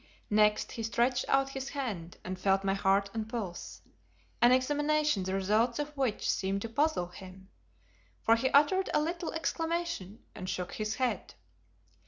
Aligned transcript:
Next 0.31 0.71
he 0.71 0.81
stretched 0.81 1.25
out 1.27 1.49
his 1.49 1.69
hand 1.69 2.17
and 2.23 2.39
felt 2.39 2.63
my 2.63 2.73
heart 2.73 3.11
and 3.13 3.29
pulse; 3.29 3.83
an 4.41 4.51
examination 4.51 5.21
the 5.21 5.35
results 5.35 5.77
of 5.77 5.95
which 5.95 6.27
seemed 6.27 6.63
to 6.63 6.69
puzzle 6.69 7.09
him, 7.09 7.49
for 8.23 8.35
he 8.35 8.49
uttered 8.49 8.89
a 8.95 8.99
little 8.99 9.31
exclamation 9.33 10.23
and 10.33 10.49
shook 10.49 10.71
his 10.73 10.95
head. 10.95 11.35